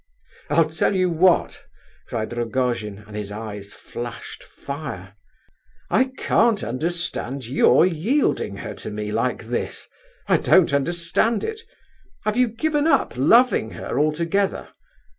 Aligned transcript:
"I'll 0.49 0.65
tell 0.67 0.95
you 0.95 1.11
what!" 1.11 1.61
cried 2.07 2.35
Rogojin, 2.35 3.03
and 3.05 3.15
his 3.15 3.31
eyes 3.31 3.71
flashed 3.71 4.41
fire. 4.43 5.13
"I 5.91 6.05
can't 6.17 6.63
understand 6.63 7.45
your 7.45 7.85
yielding 7.85 8.55
her 8.55 8.73
to 8.73 8.89
me 8.89 9.11
like 9.11 9.43
this; 9.43 9.87
I 10.27 10.37
don't 10.37 10.73
understand 10.73 11.43
it. 11.43 11.61
Have 12.25 12.35
you 12.35 12.47
given 12.47 12.87
up 12.87 13.13
loving 13.15 13.69
her 13.77 13.99
altogether? 13.99 14.69